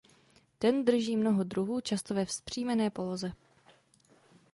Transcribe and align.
Ten 0.59 0.85
drží 0.85 1.17
mnoho 1.17 1.43
druhů 1.43 1.81
často 1.81 2.13
ve 2.13 2.25
vzpřímené 2.25 2.89
poloze. 2.89 3.33